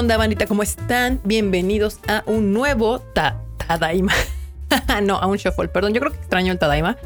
onda, 0.00 0.16
bandita? 0.16 0.46
¿Cómo 0.46 0.62
están? 0.62 1.20
Bienvenidos 1.24 1.98
a 2.08 2.22
un 2.24 2.54
nuevo 2.54 3.00
Tadaima. 3.12 4.14
no, 5.02 5.16
a 5.16 5.26
un 5.26 5.36
shuffle. 5.36 5.68
Perdón, 5.68 5.92
yo 5.92 6.00
creo 6.00 6.10
que 6.10 6.18
extraño 6.18 6.52
el 6.52 6.58
Tadaima. 6.58 6.96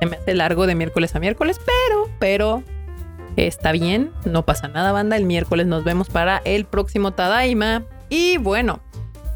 Se 0.00 0.04
me 0.04 0.16
hace 0.16 0.34
largo 0.34 0.66
de 0.66 0.74
miércoles 0.74 1.14
a 1.14 1.18
miércoles, 1.18 1.58
pero, 1.64 2.10
pero 2.18 2.62
está 3.36 3.72
bien. 3.72 4.10
No 4.26 4.44
pasa 4.44 4.68
nada, 4.68 4.92
banda. 4.92 5.16
El 5.16 5.24
miércoles 5.24 5.66
nos 5.66 5.82
vemos 5.82 6.10
para 6.10 6.42
el 6.44 6.66
próximo 6.66 7.12
Tadaima. 7.12 7.84
Y 8.10 8.36
bueno, 8.36 8.80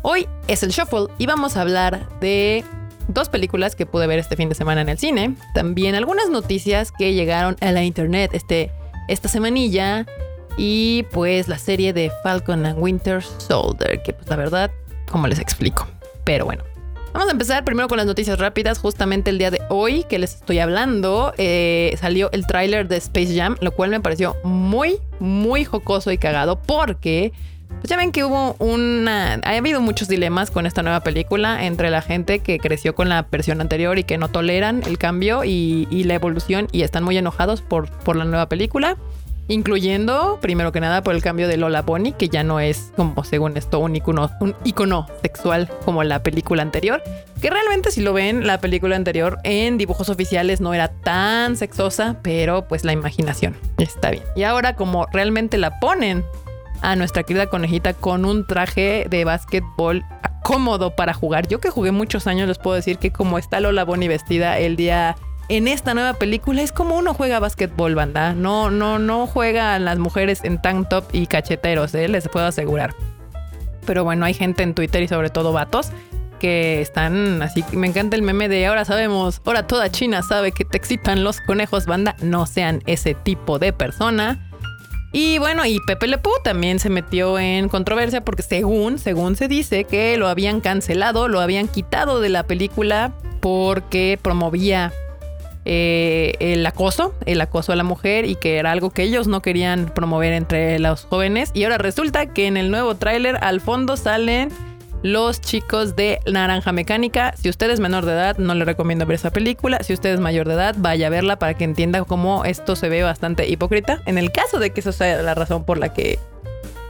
hoy 0.02 0.28
es 0.46 0.62
el 0.62 0.68
shuffle 0.68 1.06
y 1.16 1.24
vamos 1.24 1.56
a 1.56 1.62
hablar 1.62 2.06
de 2.20 2.66
dos 3.08 3.30
películas 3.30 3.76
que 3.76 3.86
pude 3.86 4.06
ver 4.06 4.18
este 4.18 4.36
fin 4.36 4.50
de 4.50 4.54
semana 4.54 4.82
en 4.82 4.90
el 4.90 4.98
cine. 4.98 5.36
También 5.54 5.94
algunas 5.94 6.28
noticias 6.28 6.92
que 6.92 7.14
llegaron 7.14 7.56
a 7.62 7.72
la 7.72 7.82
internet 7.82 8.32
este, 8.34 8.72
esta 9.08 9.28
semanilla 9.28 10.04
y 10.56 11.04
pues 11.12 11.48
la 11.48 11.58
serie 11.58 11.92
de 11.92 12.10
Falcon 12.22 12.64
and 12.66 12.78
Winter 12.78 13.22
Soldier, 13.22 14.02
que 14.02 14.12
pues 14.12 14.28
la 14.28 14.36
verdad, 14.36 14.70
como 15.10 15.26
les 15.26 15.38
explico. 15.38 15.86
Pero 16.24 16.44
bueno, 16.44 16.64
vamos 17.12 17.28
a 17.28 17.32
empezar 17.32 17.64
primero 17.64 17.88
con 17.88 17.98
las 17.98 18.06
noticias 18.06 18.38
rápidas. 18.38 18.78
Justamente 18.78 19.30
el 19.30 19.38
día 19.38 19.50
de 19.50 19.60
hoy 19.68 20.04
que 20.04 20.18
les 20.18 20.34
estoy 20.34 20.58
hablando, 20.58 21.32
eh, 21.38 21.96
salió 22.00 22.30
el 22.32 22.46
tráiler 22.46 22.88
de 22.88 22.96
Space 22.96 23.36
Jam, 23.36 23.56
lo 23.60 23.72
cual 23.72 23.90
me 23.90 24.00
pareció 24.00 24.36
muy, 24.44 24.98
muy 25.20 25.64
jocoso 25.64 26.10
y 26.12 26.18
cagado 26.18 26.60
porque... 26.60 27.32
Pues 27.80 27.90
ya 27.90 27.96
ven 27.96 28.12
que 28.12 28.24
hubo 28.24 28.54
una. 28.58 29.34
Ha 29.34 29.56
habido 29.56 29.80
muchos 29.80 30.08
dilemas 30.08 30.50
con 30.50 30.66
esta 30.66 30.82
nueva 30.82 31.00
película 31.00 31.66
entre 31.66 31.90
la 31.90 32.00
gente 32.00 32.38
que 32.38 32.58
creció 32.58 32.94
con 32.94 33.08
la 33.08 33.22
versión 33.22 33.60
anterior 33.60 33.98
y 33.98 34.04
que 34.04 34.16
no 34.18 34.28
toleran 34.28 34.82
el 34.86 34.98
cambio 34.98 35.44
y, 35.44 35.86
y 35.90 36.04
la 36.04 36.14
evolución 36.14 36.68
y 36.72 36.82
están 36.82 37.04
muy 37.04 37.18
enojados 37.18 37.60
por, 37.62 37.90
por 37.90 38.16
la 38.16 38.24
nueva 38.24 38.48
película. 38.48 38.96
Incluyendo, 39.48 40.38
primero 40.40 40.72
que 40.72 40.80
nada, 40.80 41.02
por 41.02 41.14
el 41.14 41.22
cambio 41.22 41.46
de 41.46 41.56
Lola 41.56 41.82
Bonnie, 41.82 42.12
que 42.12 42.28
ya 42.28 42.42
no 42.42 42.58
es 42.58 42.92
como 42.96 43.22
según 43.22 43.56
esto 43.56 43.78
un 43.78 43.94
icono, 43.94 44.30
un 44.40 44.56
sexual 45.22 45.70
como 45.84 46.02
la 46.02 46.22
película 46.22 46.62
anterior. 46.62 47.02
Que 47.40 47.50
realmente 47.50 47.90
si 47.92 48.00
lo 48.00 48.12
ven, 48.12 48.46
la 48.46 48.60
película 48.60 48.96
anterior 48.96 49.38
en 49.44 49.78
dibujos 49.78 50.08
oficiales 50.08 50.60
no 50.60 50.74
era 50.74 50.88
tan 50.88 51.56
sexosa, 51.56 52.16
pero 52.22 52.66
pues 52.66 52.84
la 52.84 52.92
imaginación 52.92 53.56
está 53.78 54.10
bien. 54.10 54.24
Y 54.34 54.42
ahora 54.42 54.74
como 54.74 55.06
realmente 55.12 55.58
la 55.58 55.78
ponen 55.78 56.24
a 56.82 56.96
nuestra 56.96 57.22
querida 57.22 57.46
conejita 57.46 57.94
con 57.94 58.24
un 58.24 58.46
traje 58.46 59.06
de 59.08 59.24
básquetbol 59.24 60.04
cómodo 60.42 60.94
para 60.94 61.12
jugar. 61.12 61.48
Yo 61.48 61.60
que 61.60 61.70
jugué 61.70 61.92
muchos 61.92 62.26
años 62.26 62.48
les 62.48 62.58
puedo 62.58 62.76
decir 62.76 62.98
que 62.98 63.10
como 63.10 63.38
está 63.38 63.60
Lola 63.60 63.84
Bonnie 63.84 64.08
vestida 64.08 64.58
el 64.58 64.76
día 64.76 65.16
en 65.48 65.68
esta 65.68 65.94
nueva 65.94 66.14
película 66.14 66.62
es 66.62 66.72
como 66.72 66.96
uno 66.96 67.14
juega 67.14 67.38
básquetbol, 67.38 67.94
banda. 67.94 68.34
No, 68.34 68.70
no, 68.70 68.98
no 68.98 69.26
juega 69.26 69.78
las 69.78 69.98
mujeres 69.98 70.40
en 70.44 70.60
tank 70.60 70.88
top 70.88 71.04
y 71.12 71.26
cacheteros, 71.26 71.94
¿eh? 71.94 72.08
les 72.08 72.28
puedo 72.28 72.46
asegurar. 72.46 72.94
Pero 73.86 74.02
bueno, 74.02 74.24
hay 74.24 74.34
gente 74.34 74.62
en 74.62 74.74
Twitter 74.74 75.02
y 75.02 75.08
sobre 75.08 75.30
todo 75.30 75.52
vatos 75.52 75.92
que 76.40 76.80
están 76.80 77.40
así. 77.42 77.64
Me 77.72 77.86
encanta 77.86 78.16
el 78.16 78.22
meme 78.22 78.48
de 78.48 78.66
ahora 78.66 78.84
sabemos, 78.84 79.40
ahora 79.44 79.66
toda 79.66 79.90
China 79.90 80.22
sabe 80.22 80.52
que 80.52 80.64
te 80.64 80.76
excitan 80.76 81.24
los 81.24 81.40
conejos, 81.40 81.86
banda. 81.86 82.16
No 82.20 82.46
sean 82.46 82.82
ese 82.86 83.14
tipo 83.14 83.58
de 83.58 83.72
persona. 83.72 84.42
Y 85.12 85.38
bueno, 85.38 85.64
y 85.64 85.78
Pepe 85.86 86.08
Le 86.08 86.20
también 86.42 86.78
se 86.78 86.90
metió 86.90 87.38
en 87.38 87.68
controversia 87.68 88.22
porque 88.22 88.42
según, 88.42 88.98
según 88.98 89.36
se 89.36 89.48
dice 89.48 89.84
que 89.84 90.16
lo 90.18 90.28
habían 90.28 90.60
cancelado, 90.60 91.28
lo 91.28 91.40
habían 91.40 91.68
quitado 91.68 92.20
de 92.20 92.28
la 92.28 92.42
película 92.42 93.14
porque 93.40 94.18
promovía 94.20 94.92
eh, 95.68 96.34
el 96.38 96.64
acoso, 96.64 97.12
el 97.26 97.40
acoso 97.40 97.72
a 97.72 97.76
la 97.76 97.82
mujer 97.82 98.24
y 98.24 98.36
que 98.36 98.56
era 98.58 98.70
algo 98.70 98.90
que 98.90 99.02
ellos 99.02 99.26
no 99.26 99.42
querían 99.42 99.86
promover 99.86 100.32
entre 100.32 100.78
los 100.78 101.04
jóvenes. 101.04 101.50
Y 101.54 101.64
ahora 101.64 101.78
resulta 101.78 102.26
que 102.26 102.46
en 102.46 102.56
el 102.56 102.70
nuevo 102.70 102.94
tráiler 102.94 103.36
al 103.42 103.60
fondo 103.60 103.96
salen 103.96 104.50
los 105.02 105.40
chicos 105.40 105.96
de 105.96 106.20
Naranja 106.30 106.72
Mecánica. 106.72 107.34
Si 107.36 107.48
usted 107.48 107.70
es 107.70 107.80
menor 107.80 108.06
de 108.06 108.12
edad, 108.12 108.38
no 108.38 108.54
le 108.54 108.64
recomiendo 108.64 109.06
ver 109.06 109.16
esa 109.16 109.30
película. 109.30 109.82
Si 109.82 109.92
usted 109.92 110.14
es 110.14 110.20
mayor 110.20 110.46
de 110.46 110.54
edad, 110.54 110.76
vaya 110.78 111.08
a 111.08 111.10
verla 111.10 111.38
para 111.38 111.54
que 111.54 111.64
entienda 111.64 112.04
cómo 112.04 112.44
esto 112.44 112.76
se 112.76 112.88
ve 112.88 113.02
bastante 113.02 113.48
hipócrita. 113.48 114.02
En 114.06 114.18
el 114.18 114.32
caso 114.32 114.58
de 114.58 114.70
que 114.70 114.80
eso 114.80 114.92
sea 114.92 115.20
la 115.22 115.34
razón 115.34 115.64
por 115.64 115.78
la 115.78 115.92
que 115.92 116.18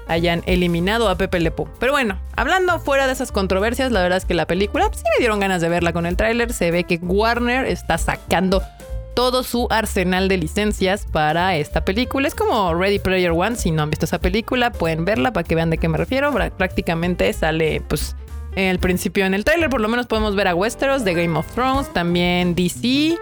hayan 0.08 0.42
eliminado 0.46 1.08
a 1.08 1.16
Pepe 1.16 1.40
Lepo. 1.40 1.68
Pero 1.78 1.92
bueno, 1.92 2.20
hablando 2.36 2.78
fuera 2.78 3.06
de 3.06 3.12
esas 3.12 3.32
controversias, 3.32 3.92
la 3.92 4.02
verdad 4.02 4.18
es 4.18 4.24
que 4.24 4.34
la 4.34 4.46
película 4.46 4.88
sí 4.92 5.02
me 5.14 5.18
dieron 5.18 5.40
ganas 5.40 5.60
de 5.60 5.68
verla 5.68 5.92
con 5.92 6.06
el 6.06 6.16
tráiler. 6.16 6.52
Se 6.52 6.70
ve 6.70 6.84
que 6.84 6.96
Warner 6.96 7.66
está 7.66 7.98
sacando 7.98 8.62
todo 9.14 9.42
su 9.42 9.66
arsenal 9.70 10.28
de 10.28 10.36
licencias 10.36 11.06
para 11.10 11.56
esta 11.56 11.84
película. 11.84 12.28
Es 12.28 12.34
como 12.34 12.74
Ready 12.74 12.98
Player 12.98 13.32
One. 13.32 13.56
Si 13.56 13.70
no 13.70 13.82
han 13.82 13.90
visto 13.90 14.04
esa 14.04 14.18
película, 14.18 14.72
pueden 14.72 15.04
verla 15.04 15.32
para 15.32 15.44
que 15.44 15.54
vean 15.54 15.70
de 15.70 15.78
qué 15.78 15.88
me 15.88 15.96
refiero. 15.96 16.32
Prácticamente 16.56 17.32
sale, 17.32 17.82
pues, 17.88 18.14
en 18.54 18.64
el 18.64 18.78
principio 18.78 19.26
en 19.26 19.34
el 19.34 19.44
tráiler, 19.44 19.68
por 19.68 19.80
lo 19.80 19.88
menos 19.88 20.06
podemos 20.06 20.34
ver 20.34 20.48
a 20.48 20.54
Westeros 20.54 21.04
de 21.04 21.14
Game 21.14 21.38
of 21.38 21.46
Thrones, 21.54 21.92
también 21.92 22.54
DC, 22.54 23.18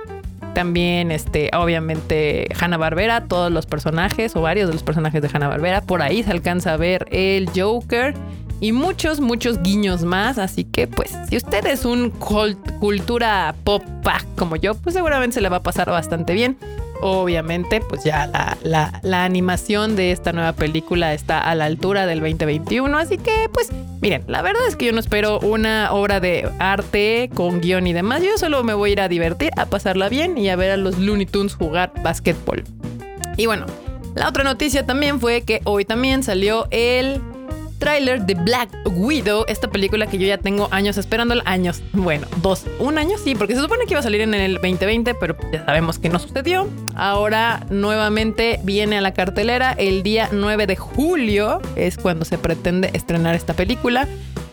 también, 0.54 1.10
este, 1.10 1.50
obviamente, 1.54 2.48
Hanna 2.58 2.76
Barbera, 2.76 3.26
todos 3.26 3.52
los 3.52 3.66
personajes 3.66 4.34
o 4.36 4.40
varios 4.40 4.68
de 4.68 4.74
los 4.74 4.82
personajes 4.82 5.20
de 5.20 5.28
Hanna 5.32 5.48
Barbera. 5.48 5.82
Por 5.82 6.00
ahí 6.00 6.22
se 6.22 6.30
alcanza 6.30 6.72
a 6.72 6.76
ver 6.76 7.06
el 7.10 7.50
Joker 7.54 8.14
y 8.60 8.72
muchos, 8.72 9.20
muchos 9.20 9.60
guiños 9.62 10.04
más. 10.04 10.38
Así 10.38 10.64
que, 10.64 10.86
pues, 10.86 11.16
si 11.28 11.36
usted 11.36 11.66
es 11.66 11.84
un 11.84 12.10
cultura 12.10 13.54
pop 13.64 13.82
como 14.36 14.56
yo, 14.56 14.74
pues 14.74 14.94
seguramente 14.94 15.34
se 15.34 15.40
le 15.40 15.48
va 15.48 15.58
a 15.58 15.62
pasar 15.62 15.90
bastante 15.90 16.32
bien. 16.34 16.56
Obviamente, 17.06 17.82
pues 17.82 18.02
ya 18.02 18.26
la, 18.62 18.98
la, 19.02 19.24
animación 19.26 19.94
de 19.94 20.10
esta 20.10 20.32
nueva 20.32 20.54
película 20.54 21.12
está 21.12 21.38
a 21.38 21.54
la 21.54 21.66
altura 21.66 22.06
del 22.06 22.20
2021. 22.20 22.96
Así 22.96 23.18
que, 23.18 23.50
pues, 23.52 23.70
miren, 24.00 24.24
la 24.26 24.40
verdad 24.40 24.62
es 24.66 24.74
que 24.74 24.86
yo 24.86 24.92
no 24.92 25.00
espero 25.00 25.38
una 25.40 25.92
obra 25.92 26.18
de 26.20 26.48
arte 26.58 27.28
con 27.34 27.60
guion 27.60 27.86
y 27.86 27.92
demás. 27.92 28.22
Yo 28.22 28.38
solo 28.38 28.64
me 28.64 28.72
voy 28.72 28.88
a 28.88 28.92
ir 28.94 29.00
a 29.02 29.08
divertir, 29.08 29.50
a 29.58 29.66
pasarla 29.66 30.08
bien 30.08 30.38
y 30.38 30.48
a 30.48 30.56
ver 30.56 30.70
a 30.70 30.78
los 30.78 30.98
Looney 30.98 31.26
Tunes 31.26 31.54
jugar 31.54 31.92
básquetbol. 32.02 32.64
Y 33.36 33.44
bueno, 33.44 33.66
la 34.14 34.26
otra 34.26 34.42
noticia 34.42 34.86
también 34.86 35.20
fue 35.20 35.42
que 35.42 35.60
hoy 35.64 35.84
también 35.84 36.22
salió 36.22 36.68
el 36.70 37.20
tráiler 37.78 38.24
de 38.24 38.32
Black 38.34 38.70
Widow, 38.86 39.44
esta 39.46 39.68
película 39.68 40.06
que 40.06 40.16
yo 40.16 40.26
ya 40.26 40.38
tengo 40.38 40.68
años 40.70 40.96
esperándola, 40.96 41.42
años, 41.44 41.82
bueno, 41.92 42.26
dos, 42.40 42.64
un 42.78 42.96
año 42.96 43.18
sí, 43.18 43.34
porque 43.34 43.54
se 43.54 43.60
supone 43.60 43.84
que 43.84 43.92
iba 43.92 44.00
a 44.00 44.02
salir 44.02 44.22
en 44.22 44.32
el 44.32 44.54
2020, 44.54 45.14
pero 45.16 45.36
ya 45.52 45.66
sabemos 45.66 45.98
que 45.98 46.08
no 46.08 46.18
sucedió. 46.18 46.66
Ahora 46.96 47.66
nuevamente 47.70 48.60
viene 48.62 48.98
a 48.98 49.00
la 49.00 49.14
cartelera 49.14 49.72
el 49.72 50.02
día 50.02 50.28
9 50.32 50.66
de 50.66 50.76
julio, 50.76 51.60
es 51.76 51.96
cuando 51.96 52.24
se 52.24 52.38
pretende 52.38 52.90
estrenar 52.92 53.34
esta 53.34 53.54
película. 53.54 54.08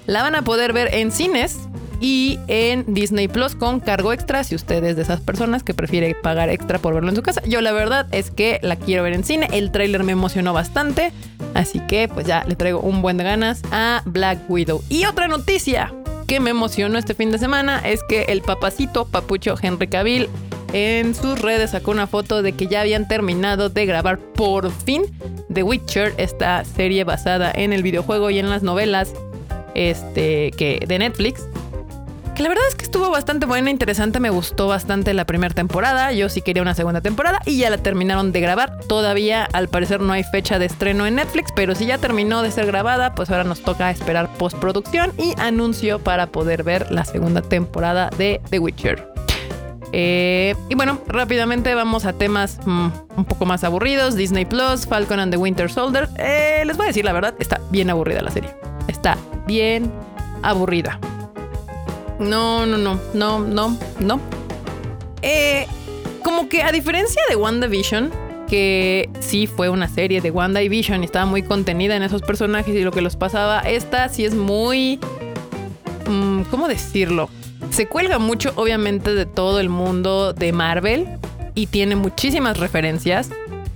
La 0.07 0.23
van 0.23 0.35
a 0.35 0.41
poder 0.41 0.73
ver 0.73 0.93
en 0.93 1.11
cines 1.11 1.59
y 1.99 2.39
en 2.47 2.83
Disney 2.93 3.27
Plus 3.27 3.55
con 3.55 3.79
cargo 3.79 4.11
extra 4.11 4.43
si 4.43 4.55
usted 4.55 4.83
es 4.83 4.95
de 4.95 5.03
esas 5.03 5.21
personas 5.21 5.63
que 5.63 5.75
prefiere 5.75 6.15
pagar 6.15 6.49
extra 6.49 6.79
por 6.79 6.95
verlo 6.95 7.09
en 7.09 7.15
su 7.15 7.21
casa. 7.21 7.41
Yo 7.45 7.61
la 7.61 7.71
verdad 7.71 8.07
es 8.11 8.31
que 8.31 8.59
la 8.63 8.75
quiero 8.75 9.03
ver 9.03 9.13
en 9.13 9.23
cine, 9.23 9.47
el 9.53 9.71
tráiler 9.71 10.03
me 10.03 10.11
emocionó 10.11 10.51
bastante, 10.51 11.13
así 11.53 11.79
que 11.87 12.07
pues 12.07 12.25
ya 12.25 12.43
le 12.47 12.55
traigo 12.55 12.79
un 12.79 13.03
buen 13.03 13.17
de 13.17 13.23
ganas 13.23 13.61
a 13.71 14.01
Black 14.05 14.39
Widow. 14.49 14.83
Y 14.89 15.05
otra 15.05 15.27
noticia 15.27 15.93
que 16.25 16.39
me 16.39 16.49
emocionó 16.49 16.97
este 16.97 17.13
fin 17.13 17.31
de 17.31 17.37
semana 17.37 17.79
es 17.85 18.01
que 18.03 18.23
el 18.23 18.41
papacito 18.41 19.05
papucho 19.05 19.55
Henry 19.61 19.87
Cavill 19.87 20.27
en 20.73 21.15
sus 21.15 21.39
redes 21.39 21.71
sacó 21.71 21.91
una 21.91 22.07
foto 22.07 22.41
de 22.41 22.53
que 22.53 22.67
ya 22.67 22.81
habían 22.81 23.07
terminado 23.07 23.69
de 23.69 23.85
grabar 23.85 24.19
por 24.19 24.71
fin 24.71 25.03
The 25.53 25.63
Witcher, 25.63 26.13
esta 26.17 26.63
serie 26.65 27.03
basada 27.03 27.51
en 27.53 27.73
el 27.73 27.83
videojuego 27.83 28.29
y 28.29 28.39
en 28.39 28.49
las 28.49 28.63
novelas 28.63 29.13
este, 29.75 30.51
que, 30.51 30.83
de 30.87 30.99
Netflix 30.99 31.45
la 32.41 32.49
verdad 32.49 32.63
es 32.67 32.75
que 32.75 32.85
estuvo 32.85 33.09
bastante 33.11 33.45
buena, 33.45 33.69
interesante, 33.69 34.19
me 34.19 34.31
gustó 34.31 34.67
bastante 34.67 35.13
la 35.13 35.25
primera 35.25 35.53
temporada, 35.53 36.11
yo 36.11 36.27
sí 36.27 36.41
quería 36.41 36.63
una 36.63 36.73
segunda 36.73 36.99
temporada 36.99 37.39
y 37.45 37.57
ya 37.57 37.69
la 37.69 37.77
terminaron 37.77 38.31
de 38.31 38.41
grabar. 38.41 38.79
Todavía 38.87 39.43
al 39.43 39.67
parecer 39.67 40.01
no 40.01 40.13
hay 40.13 40.23
fecha 40.23 40.57
de 40.57 40.65
estreno 40.65 41.05
en 41.05 41.15
Netflix, 41.15 41.51
pero 41.55 41.75
si 41.75 41.85
ya 41.85 41.99
terminó 41.99 42.41
de 42.41 42.51
ser 42.51 42.65
grabada, 42.65 43.13
pues 43.13 43.29
ahora 43.29 43.43
nos 43.43 43.61
toca 43.61 43.91
esperar 43.91 44.27
postproducción 44.37 45.11
y 45.19 45.39
anuncio 45.39 45.99
para 45.99 46.27
poder 46.27 46.63
ver 46.63 46.91
la 46.91 47.05
segunda 47.05 47.43
temporada 47.43 48.09
de 48.17 48.41
The 48.49 48.57
Witcher. 48.57 49.10
Eh, 49.93 50.55
y 50.69 50.75
bueno, 50.75 50.99
rápidamente 51.07 51.75
vamos 51.75 52.05
a 52.05 52.13
temas 52.13 52.59
mm, 52.65 52.87
un 53.17 53.25
poco 53.25 53.45
más 53.45 53.63
aburridos. 53.63 54.15
Disney 54.15 54.45
Plus, 54.45 54.85
Falcon 54.87 55.19
and 55.19 55.31
the 55.31 55.37
Winter 55.37 55.69
Soldier. 55.69 56.07
Eh, 56.17 56.63
les 56.65 56.77
voy 56.77 56.85
a 56.85 56.87
decir 56.87 57.05
la 57.05 57.13
verdad, 57.13 57.35
está 57.39 57.59
bien 57.69 57.89
aburrida 57.89 58.21
la 58.21 58.31
serie. 58.31 58.51
Está 58.87 59.17
bien 59.47 59.91
aburrida. 60.43 60.99
No, 62.19 62.65
no, 62.65 62.77
no, 62.77 62.99
no, 63.13 63.39
no, 63.39 63.77
no. 63.99 64.19
Eh, 65.21 65.67
como 66.23 66.49
que 66.49 66.63
a 66.63 66.71
diferencia 66.71 67.21
de 67.29 67.35
WandaVision, 67.35 68.11
que 68.47 69.09
sí 69.19 69.47
fue 69.47 69.69
una 69.69 69.87
serie 69.87 70.21
de 70.21 70.31
WandaVision 70.31 71.01
y 71.01 71.05
estaba 71.05 71.25
muy 71.25 71.41
contenida 71.43 71.95
en 71.95 72.03
esos 72.03 72.21
personajes 72.21 72.75
y 72.75 72.83
lo 72.83 72.91
que 72.91 73.01
los 73.01 73.15
pasaba, 73.15 73.61
esta 73.61 74.07
sí 74.09 74.25
es 74.25 74.35
muy... 74.35 74.99
Mm, 76.07 76.43
¿Cómo 76.43 76.67
decirlo? 76.67 77.29
Se 77.71 77.87
cuelga 77.87 78.19
mucho, 78.19 78.51
obviamente, 78.55 79.15
de 79.15 79.25
todo 79.25 79.59
el 79.59 79.69
mundo 79.69 80.33
de 80.33 80.51
Marvel 80.51 81.07
y 81.55 81.67
tiene 81.67 81.95
muchísimas 81.95 82.59
referencias. 82.59 83.29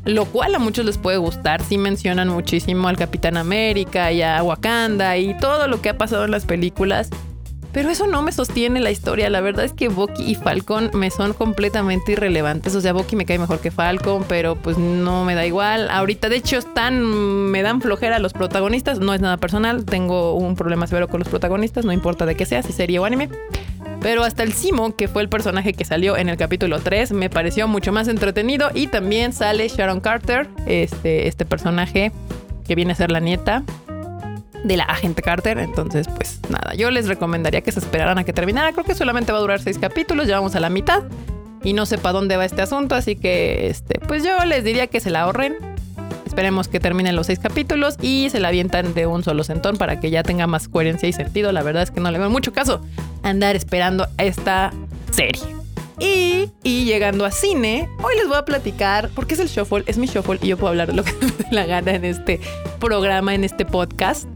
lo 0.06 0.25
cual 0.25 0.53
a 0.53 0.59
muchos 0.59 0.86
les 0.86 0.97
puede 0.97 1.18
gustar. 1.18 1.63
Sí 1.63 1.77
mencionan 1.77 2.30
muchísimo 2.30 2.88
al 2.88 2.95
Capitán 2.95 3.38
América 3.38 4.12
y 4.12 4.21
a 4.21 4.42
Wakanda 4.44 5.18
y 5.18 5.36
todo 5.39 5.68
lo 5.68 5.81
que 5.81 5.89
ha 5.89 5.97
pasado 5.97 6.25
en 6.25 6.31
las 6.31 6.45
películas. 6.45 7.09
Pero 7.71 7.89
eso 7.89 8.07
no 8.07 8.21
me 8.21 8.31
sostiene 8.31 8.80
la 8.80 8.89
historia. 8.89 9.30
La 9.30 9.42
verdad 9.42 9.65
es 9.65 9.74
que 9.74 9.89
Bucky 9.89 10.24
y 10.24 10.36
Falcon 10.36 10.92
me 10.94 11.09
son 11.12 11.33
completamente 11.33 12.13
irrelevantes. 12.13 12.74
O 12.74 12.80
sea, 12.80 12.94
Bucky 12.94 13.18
me 13.18 13.25
cae 13.25 13.38
mejor 13.38 13.59
que 13.59 13.69
Falcon, 13.69 14.24
pero 14.30 14.56
pues 14.56 14.77
no 14.77 15.25
me 15.25 15.36
da 15.36 15.45
igual. 15.45 15.89
Ahorita, 15.89 16.30
de 16.30 16.38
hecho, 16.38 16.59
me 16.92 17.62
dan 17.63 17.81
flojera 17.81 18.19
los 18.19 18.31
protagonistas. 18.31 19.00
No 19.00 19.13
es 19.13 19.19
nada 19.19 19.36
personal. 19.36 19.83
Tengo 19.83 20.36
un 20.36 20.56
problema 20.56 20.88
severo 20.88 21.09
con 21.09 21.19
los 21.19 21.27
protagonistas. 21.27 21.83
No 21.83 21.92
importa 21.92 22.25
de 22.25 22.36
qué 22.36 22.45
sea, 22.45 22.63
si 22.63 22.71
serie 22.71 22.97
o 23.00 23.03
anime. 23.03 23.27
Pero 24.06 24.24
hasta 24.24 24.44
el 24.44 24.54
Simo, 24.54 24.96
que 24.96 25.07
fue 25.07 25.24
el 25.24 25.30
personaje 25.30 25.74
que 25.74 25.84
salió 25.84 26.16
en 26.16 26.30
el 26.30 26.38
capítulo 26.38 26.80
3, 26.80 27.12
me 27.13 27.31
pareció 27.31 27.68
mucho 27.68 27.92
más 27.92 28.07
entretenido. 28.07 28.69
Y 28.75 28.86
también 28.86 29.34
sale 29.34 29.68
Sharon 29.68 30.00
Carter, 30.00 30.48
este, 30.68 31.28
este 31.28 31.44
personaje 31.44 32.12
que 32.68 32.75
viene 32.75 32.92
a 32.92 32.96
ser 32.96 33.10
la 33.10 33.19
nieta 33.19 33.63
de 34.63 34.78
la 34.78 34.84
agente 34.84 35.24
Carter. 35.24 35.57
Entonces, 35.57 36.07
pues 36.07 36.40
nada, 36.50 36.75
yo 36.75 36.92
les 36.92 37.07
recomendaría 37.07 37.62
que 37.62 37.72
se 37.72 37.80
esperaran 37.80 38.19
a 38.19 38.24
que 38.24 38.31
terminara. 38.31 38.74
Creo 38.74 38.86
que 38.86 38.94
solamente 38.94 39.31
va 39.31 39.40
a 39.40 39.42
durar 39.42 39.60
seis 39.60 39.80
capítulos, 39.80 40.28
ya 40.28 40.36
vamos 40.36 40.56
a 40.56 40.60
la 40.60 40.69
mitad. 40.69 41.02
Y 41.63 41.74
no 41.74 41.88
sé 41.88 41.98
para 41.98 42.13
dónde 42.13 42.38
va 42.38 42.46
este 42.46 42.62
asunto, 42.62 42.94
así 42.94 43.16
que 43.16 43.69
este, 43.69 44.00
pues 44.07 44.24
yo 44.24 44.46
les 44.46 44.63
diría 44.63 44.86
que 44.86 45.00
se 45.00 45.10
la 45.10 45.22
ahorren. 45.22 45.56
Esperemos 46.35 46.67
que 46.67 46.81
terminen 46.81 47.15
los 47.15 47.27
seis 47.27 47.39
capítulos 47.39 47.95
y 48.01 48.29
se 48.29 48.41
la 48.41 48.49
avientan 48.49 48.93
de 48.93 49.07
un 49.07 49.23
solo 49.23 49.45
centón 49.45 49.77
para 49.77 50.01
que 50.01 50.09
ya 50.09 50.21
tenga 50.21 50.47
más 50.47 50.67
coherencia 50.67 51.07
y 51.07 51.13
sentido. 51.13 51.53
La 51.53 51.63
verdad 51.63 51.83
es 51.83 51.91
que 51.91 52.01
no 52.01 52.11
le 52.11 52.19
veo 52.19 52.29
mucho 52.29 52.51
caso 52.51 52.81
andar 53.23 53.55
esperando 53.55 54.05
esta 54.17 54.73
serie. 55.11 55.41
Y, 55.97 56.51
y, 56.61 56.83
llegando 56.83 57.23
a 57.23 57.31
cine, 57.31 57.87
hoy 58.03 58.17
les 58.17 58.27
voy 58.27 58.35
a 58.35 58.43
platicar, 58.43 59.09
porque 59.15 59.35
es 59.35 59.39
el 59.39 59.47
shuffle, 59.47 59.85
es 59.87 59.97
mi 59.97 60.07
shuffle 60.07 60.37
y 60.41 60.47
yo 60.47 60.57
puedo 60.57 60.71
hablar 60.71 60.93
lo 60.93 61.05
que 61.05 61.13
me 61.21 61.27
dé 61.27 61.45
la 61.51 61.65
gana 61.67 61.95
en 61.95 62.03
este 62.03 62.41
programa, 62.81 63.33
en 63.33 63.45
este 63.45 63.63
podcast. 63.63 64.27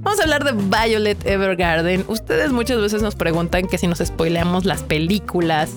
Vamos 0.00 0.20
a 0.20 0.22
hablar 0.22 0.44
de 0.44 0.52
Violet 0.52 1.22
Evergarden. 1.26 2.06
Ustedes 2.08 2.50
muchas 2.50 2.80
veces 2.80 3.02
nos 3.02 3.14
preguntan 3.14 3.68
que 3.68 3.76
si 3.76 3.86
nos 3.88 3.98
spoileamos 3.98 4.64
las 4.64 4.82
películas 4.84 5.70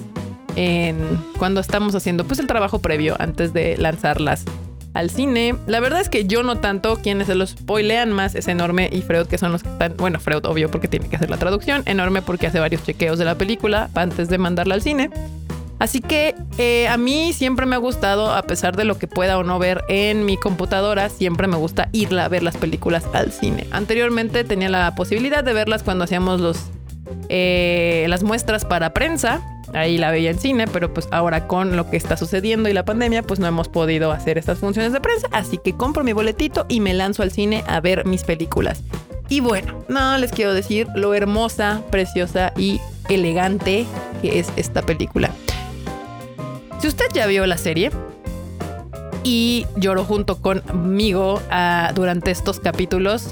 cuando 1.38 1.60
estamos 1.60 1.96
haciendo 1.96 2.24
pues 2.24 2.40
el 2.40 2.48
trabajo 2.48 2.80
previo 2.80 3.18
antes 3.20 3.52
de 3.52 3.76
lanzarlas 3.76 4.46
al 4.96 5.12
cine. 5.12 5.56
La 5.68 5.80
verdad 5.80 6.02
es 6.02 6.10
que 6.10 6.26
yo 6.26 6.42
no 6.42 6.58
tanto, 6.58 6.96
quienes 6.96 7.28
se 7.28 7.36
los 7.36 7.52
spoilean 7.52 8.12
más 8.12 8.34
es 8.34 8.48
Enorme 8.48 8.90
y 8.92 9.02
Freud, 9.02 9.28
que 9.28 9.38
son 9.38 9.52
los 9.52 9.62
que 9.62 9.70
están, 9.70 9.96
bueno, 9.98 10.20
Freud 10.20 10.44
obvio 10.46 10.72
porque 10.72 10.88
tiene 10.88 11.08
que 11.08 11.18
hacer 11.18 11.30
la 11.30 11.38
traducción, 11.38 11.84
Enorme 11.86 12.24
porque 12.24 12.48
hace 12.48 12.60
varios 12.60 12.84
chequeos 12.84 13.20
de 13.20 13.26
la 13.26 13.36
película 13.36 13.90
antes 13.94 14.30
de 14.30 14.38
mandarla 14.40 14.74
al 14.74 14.82
cine. 14.82 15.12
Así 15.78 16.00
que 16.00 16.34
eh, 16.58 16.88
a 16.88 16.96
mí 16.96 17.34
siempre 17.34 17.66
me 17.66 17.76
ha 17.76 17.80
gustado, 17.80 18.34
a 18.34 18.44
pesar 18.44 18.78
de 18.78 18.86
lo 18.86 18.98
que 18.98 19.08
pueda 19.08 19.38
o 19.38 19.44
no 19.44 19.60
ver 19.60 19.84
en 19.90 20.26
mi 20.26 20.38
computadora, 20.38 21.10
siempre 21.10 21.48
me 21.48 21.58
gusta 21.58 21.90
ir 21.92 22.18
a 22.18 22.30
ver 22.30 22.44
las 22.44 22.56
películas 22.56 23.04
al 23.14 23.34
cine. 23.34 23.68
Anteriormente 23.72 24.46
tenía 24.46 24.70
la 24.70 24.96
posibilidad 24.96 25.44
de 25.44 25.52
verlas 25.52 25.84
cuando 25.84 26.06
hacíamos 26.06 26.40
los, 26.40 26.58
eh, 27.28 28.06
las 28.08 28.24
muestras 28.24 28.64
para 28.64 28.94
prensa. 28.94 29.42
Ahí 29.76 29.98
la 29.98 30.10
veía 30.10 30.32
en 30.32 30.40
cine, 30.40 30.68
pero 30.68 30.94
pues 30.94 31.08
ahora 31.12 31.48
con 31.48 31.76
lo 31.76 31.90
que 31.90 31.98
está 31.98 32.16
sucediendo 32.16 32.70
y 32.70 32.74
la 32.74 32.86
pandemia, 32.86 33.24
pues 33.24 33.40
no 33.40 33.48
hemos 33.48 33.68
podido 33.68 34.12
hacer 34.12 34.38
estas 34.38 34.60
funciones 34.60 34.94
de 34.94 35.02
prensa. 35.02 35.28
Así 35.32 35.58
que 35.58 35.74
compro 35.74 36.04
mi 36.04 36.14
boletito 36.14 36.66
y 36.70 36.80
me 36.80 36.94
lanzo 36.94 37.24
al 37.24 37.32
cine 37.32 37.64
a 37.68 37.82
ver 37.82 38.06
mis 38.06 38.24
películas. 38.24 38.84
Y 39.28 39.40
bueno, 39.42 39.84
no 39.90 40.18
les 40.18 40.32
quiero 40.32 40.54
decir 40.54 40.88
lo 40.96 41.14
hermosa, 41.14 41.82
preciosa 41.92 42.54
y 42.56 42.80
elegante 43.10 43.86
que 44.22 44.40
es 44.40 44.52
esta 44.56 44.82
película. 44.82 45.32
Si 46.80 46.88
usted 46.88 47.06
ya 47.14 47.26
vio 47.28 47.46
la 47.46 47.58
serie 47.58 47.92
y 49.24 49.66
lloró 49.76 50.06
junto 50.06 50.42
conmigo 50.42 51.42
uh, 51.52 51.94
durante 51.94 52.32
estos 52.32 52.60
capítulos, 52.60 53.32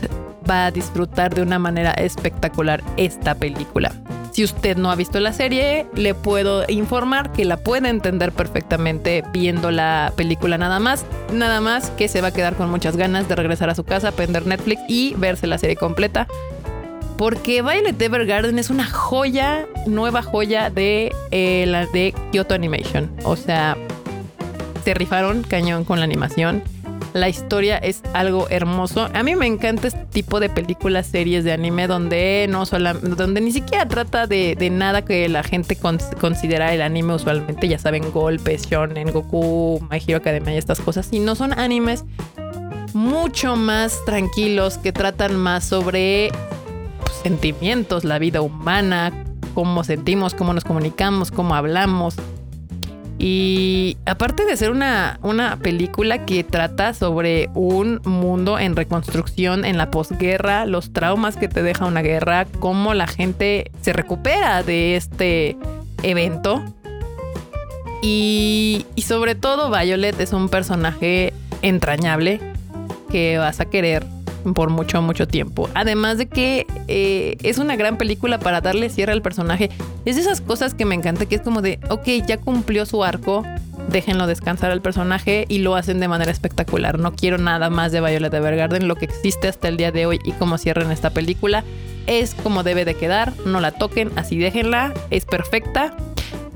va 0.49 0.65
a 0.65 0.71
disfrutar 0.71 1.33
de 1.35 1.41
una 1.41 1.59
manera 1.59 1.91
espectacular 1.91 2.83
esta 2.97 3.35
película. 3.35 3.91
Si 4.33 4.43
usted 4.43 4.77
no 4.77 4.89
ha 4.89 4.95
visto 4.95 5.19
la 5.19 5.31
serie, 5.31 5.85
le 5.93 6.15
puedo 6.15 6.65
informar 6.67 7.31
que 7.33 7.45
la 7.45 7.57
puede 7.57 7.89
entender 7.89 8.31
perfectamente 8.31 9.23
viendo 9.31 9.69
la 9.69 10.11
película 10.15 10.57
nada 10.57 10.79
más. 10.79 11.05
Nada 11.31 11.61
más 11.61 11.91
que 11.91 12.07
se 12.07 12.19
va 12.19 12.29
a 12.29 12.33
quedar 12.33 12.55
con 12.55 12.71
muchas 12.71 12.97
ganas 12.97 13.29
de 13.29 13.35
regresar 13.35 13.69
a 13.69 13.75
su 13.75 13.83
casa, 13.83 14.11
prender 14.11 14.47
Netflix 14.47 14.81
y 14.87 15.13
verse 15.19 15.45
la 15.45 15.59
serie 15.59 15.75
completa. 15.75 16.25
Porque 17.15 17.61
Violet 17.61 18.01
Evergarden 18.01 18.57
es 18.57 18.71
una 18.71 18.85
joya, 18.85 19.67
nueva 19.85 20.23
joya 20.23 20.71
de 20.71 21.13
eh, 21.29 21.65
la 21.67 21.85
de 21.85 22.15
Kyoto 22.31 22.55
Animation. 22.55 23.11
O 23.25 23.35
sea, 23.35 23.77
se 24.83 24.95
rifaron 24.95 25.43
cañón 25.43 25.83
con 25.83 25.99
la 25.99 26.05
animación. 26.05 26.63
La 27.13 27.29
historia 27.29 27.77
es 27.77 28.01
algo 28.13 28.47
hermoso. 28.49 29.07
A 29.13 29.21
mí 29.21 29.35
me 29.35 29.45
encanta 29.45 29.87
este 29.87 30.05
tipo 30.05 30.39
de 30.39 30.49
películas, 30.49 31.05
series 31.05 31.43
de 31.43 31.51
anime 31.51 31.87
donde 31.87 32.47
no 32.49 32.65
solo, 32.65 32.95
donde 32.95 33.39
ni 33.39 33.51
siquiera 33.51 33.87
trata 33.87 34.25
de, 34.25 34.57
nada 34.71 35.05
que 35.05 35.29
la 35.29 35.43
gente 35.43 35.77
considera 36.19 36.73
el 36.73 36.81
anime 36.81 37.13
usualmente. 37.13 37.67
Ya 37.67 37.77
saben, 37.77 38.11
golpes, 38.11 38.67
shonen, 38.67 39.11
Goku, 39.11 39.79
My 39.91 40.01
Hero 40.05 40.17
Academia 40.17 40.55
y 40.55 40.57
estas 40.57 40.79
cosas. 40.79 41.09
Y 41.11 41.19
no 41.19 41.35
son 41.35 41.57
animes 41.57 42.03
mucho 42.93 43.55
más 43.55 44.03
tranquilos 44.05 44.77
que 44.77 44.91
tratan 44.91 45.35
más 45.35 45.63
sobre 45.65 46.31
pues, 46.99 47.13
sentimientos, 47.21 48.03
la 48.03 48.17
vida 48.17 48.41
humana, 48.41 49.11
cómo 49.53 49.83
sentimos, 49.83 50.33
cómo 50.33 50.53
nos 50.53 50.63
comunicamos, 50.63 51.29
cómo 51.29 51.53
hablamos. 51.53 52.15
Y 53.25 53.95
aparte 54.05 54.43
de 54.43 54.57
ser 54.57 54.69
una, 54.69 55.17
una 55.21 55.55
película 55.55 56.25
que 56.25 56.43
trata 56.43 56.93
sobre 56.93 57.49
un 57.53 58.01
mundo 58.03 58.59
en 58.59 58.75
reconstrucción 58.75 59.63
en 59.63 59.77
la 59.77 59.91
posguerra, 59.91 60.65
los 60.65 60.91
traumas 60.91 61.37
que 61.37 61.47
te 61.47 61.63
deja 61.63 61.85
una 61.85 62.01
guerra, 62.01 62.45
cómo 62.59 62.93
la 62.93 63.07
gente 63.07 63.71
se 63.79 63.93
recupera 63.93 64.61
de 64.61 64.97
este 64.97 65.55
evento. 66.01 66.65
Y, 68.01 68.85
y 68.93 69.03
sobre 69.03 69.35
todo 69.35 69.71
Violet 69.71 70.19
es 70.19 70.33
un 70.33 70.49
personaje 70.49 71.33
entrañable 71.61 72.41
que 73.09 73.37
vas 73.37 73.61
a 73.61 73.65
querer 73.69 74.05
por 74.53 74.69
mucho, 74.69 75.01
mucho 75.01 75.27
tiempo. 75.27 75.69
Además 75.73 76.17
de 76.17 76.27
que 76.27 76.65
eh, 76.87 77.37
es 77.43 77.57
una 77.57 77.75
gran 77.75 77.97
película 77.97 78.39
para 78.39 78.61
darle 78.61 78.89
cierre 78.89 79.13
al 79.13 79.21
personaje. 79.21 79.69
Es 80.05 80.15
de 80.15 80.21
esas 80.21 80.41
cosas 80.41 80.73
que 80.73 80.85
me 80.85 80.95
encanta, 80.95 81.25
que 81.25 81.35
es 81.35 81.41
como 81.41 81.61
de, 81.61 81.79
ok, 81.89 82.07
ya 82.27 82.37
cumplió 82.37 82.85
su 82.85 83.03
arco, 83.03 83.43
déjenlo 83.89 84.27
descansar 84.27 84.71
al 84.71 84.81
personaje 84.81 85.45
y 85.47 85.59
lo 85.59 85.75
hacen 85.75 85.99
de 85.99 86.07
manera 86.07 86.31
espectacular. 86.31 86.99
No 86.99 87.13
quiero 87.13 87.37
nada 87.37 87.69
más 87.69 87.91
de 87.91 88.01
Violet 88.01 88.33
Evergarden. 88.33 88.87
Lo 88.87 88.95
que 88.95 89.05
existe 89.05 89.47
hasta 89.47 89.67
el 89.67 89.77
día 89.77 89.91
de 89.91 90.05
hoy 90.05 90.19
y 90.25 90.31
cómo 90.33 90.57
cierran 90.57 90.91
esta 90.91 91.11
película 91.11 91.63
es 92.07 92.35
como 92.35 92.63
debe 92.63 92.85
de 92.85 92.95
quedar. 92.95 93.33
No 93.45 93.59
la 93.59 93.71
toquen, 93.71 94.11
así 94.15 94.37
déjenla. 94.37 94.93
Es 95.09 95.25
perfecta. 95.25 95.95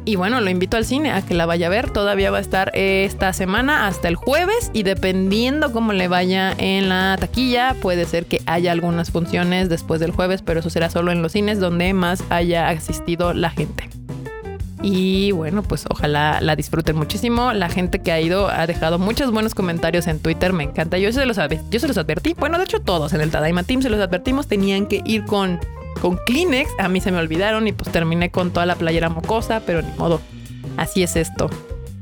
Y 0.08 0.16
bueno, 0.16 0.40
lo 0.40 0.50
invito 0.50 0.78
al 0.78 0.86
cine 0.86 1.12
a 1.12 1.22
que 1.22 1.34
la 1.34 1.46
vaya 1.46 1.68
a 1.68 1.70
ver. 1.70 1.90
Todavía 1.90 2.32
va 2.32 2.38
a 2.38 2.42
estar 2.42 2.72
esta 2.74 3.34
semana 3.34 3.88
hasta 3.88 4.08
el 4.08 4.16
jueves 4.16 4.72
y 4.72 4.84
dependiendo 4.84 5.74
cómo 5.74 5.92
le 5.92 6.08
vaya 6.08 6.54
en 6.58 6.88
la 6.88 7.18
taquilla, 7.20 7.76
puede 7.82 8.06
ser 8.06 8.26
que 8.26 8.42
haya 8.46 8.72
algunas 8.72 9.12
funciones 9.12 9.68
después 9.68 10.00
del 10.00 10.12
jueves, 10.12 10.42
pero 10.42 10.62
eso 10.62 10.70
será 10.70 10.90
solo 10.90 11.12
en 11.12 11.22
los 11.22 11.34
cines 11.34 11.60
donde 11.60 11.94
más 11.94 12.24
haya 12.30 12.70
asistido 12.70 13.34
la 13.34 13.50
gente. 13.50 13.90
Y 14.82 15.34
bueno, 15.34 15.62
pues 15.62 15.84
ojalá 15.90 16.40
la 16.40 16.56
disfruten 16.56 16.96
muchísimo. 16.96 17.52
La 17.52 17.68
gente 17.68 18.00
que 18.00 18.14
ha 18.14 18.22
ido 18.22 18.48
ha 18.48 18.66
dejado 18.66 19.00
muchos 19.00 19.32
buenos 19.32 19.56
comentarios 19.56 20.08
en 20.08 20.20
Twitter. 20.20 20.54
Me 20.54 20.64
encanta. 20.64 20.98
Yo 20.98 21.12
se 21.12 21.26
los, 21.26 21.36
yo 21.70 21.80
se 21.82 21.88
los 21.90 21.98
advertí. 21.98 22.34
Bueno, 22.34 22.58
de 22.58 22.64
hecho 22.64 22.80
todos 22.80 23.12
en 23.12 23.20
el 23.20 23.30
Tadaima 23.30 23.64
Team 23.64 23.82
se 23.82 23.90
los 23.90 24.00
advertimos. 24.00 24.48
Tenían 24.48 24.86
que 24.86 25.02
ir 25.04 25.26
con 25.26 25.60
con 26.00 26.18
Kleenex. 26.18 26.70
A 26.80 26.88
mí 26.88 27.02
se 27.02 27.12
me 27.12 27.20
olvidaron 27.20 27.68
y 27.68 27.72
pues 27.72 27.92
terminé 27.92 28.30
con 28.30 28.52
toda 28.52 28.66
la 28.66 28.76
playera 28.76 29.10
mocosa, 29.10 29.62
pero 29.66 29.82
ni 29.82 29.92
modo. 29.98 30.22
Así 30.78 31.04
es 31.04 31.16
esto. 31.16 31.50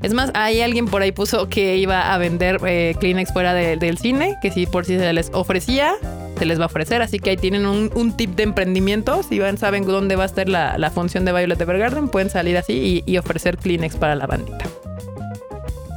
Es 0.02 0.14
más, 0.14 0.32
hay 0.36 0.62
alguien 0.62 0.86
por 0.86 1.02
ahí 1.02 1.12
puso 1.12 1.50
que 1.50 1.78
iba 1.78 2.14
a 2.14 2.18
vender 2.18 2.60
eh, 2.68 2.96
Kleenex 3.00 3.34
fuera 3.34 3.54
del 3.54 3.98
cine, 3.98 4.38
que 4.42 4.52
si 4.52 4.68
por 4.68 4.86
si 4.86 5.00
se 5.00 5.14
les 5.14 5.32
ofrecía, 5.34 5.96
se 6.38 6.46
les 6.46 6.60
va 6.60 6.64
a 6.64 6.68
ofrecer. 6.68 7.02
Así 7.02 7.20
que 7.20 7.32
ahí 7.32 7.38
tienen 7.38 7.66
un, 7.66 8.18
tip 8.18 8.36
de 8.36 8.44
emprendimiento. 8.44 9.24
Si 9.24 9.40
van, 9.40 9.58
saben 9.58 9.86
dónde 9.86 10.16
va 10.16 10.24
a 10.24 10.28
estar 10.28 10.48
la, 10.48 10.92
función 10.94 11.26
de 11.26 11.32
Violet 11.32 11.60
Evergarden, 11.60 12.10
pueden 12.10 12.30
salir 12.30 12.58
así 12.58 13.04
y, 13.06 13.12
y 13.12 13.18
ofrecer 13.18 13.58
Kleenex 13.58 13.96
para 13.96 14.16
la 14.16 14.28
bandita. 14.28 14.66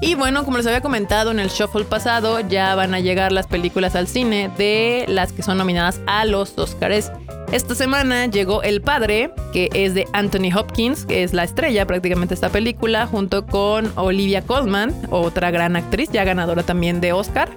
Y 0.01 0.15
bueno, 0.15 0.45
como 0.45 0.59
les 0.59 0.67
había 0.67 0.81
comentado 0.81 1.33
en 1.33 1.41
el 1.41 1.49
shuffle 1.49 1.85
pasado, 1.85 2.41
ya 2.41 2.75
van 2.77 2.95
a 2.95 3.01
llegar 3.01 3.33
las 3.33 3.49
películas 3.49 3.97
al 3.97 4.07
cine 4.07 4.51
de 4.57 5.05
las 5.09 5.33
que 5.33 5.43
son 5.43 5.59
nominadas 5.59 6.01
a 6.07 6.25
los 6.25 6.57
Oscars. 6.57 7.11
Esta 7.51 7.75
semana 7.75 8.27
llegó 8.27 8.63
El 8.63 8.83
Padre, 8.83 9.31
que 9.55 9.71
es 9.73 9.95
de 9.95 10.07
Anthony 10.13 10.55
Hopkins, 10.55 11.07
que 11.07 11.23
es 11.23 11.33
la 11.33 11.45
estrella 11.45 11.87
prácticamente 11.87 12.31
de 12.31 12.35
esta 12.35 12.51
película, 12.51 13.07
junto 13.07 13.47
con 13.47 13.91
Olivia 13.97 14.43
Colman, 14.43 14.95
otra 15.09 15.51
gran 15.51 15.75
actriz, 15.75 16.11
ya 16.13 16.25
ganadora 16.25 16.63
también 16.63 17.01
de 17.01 17.15
Oscar. 17.15 17.49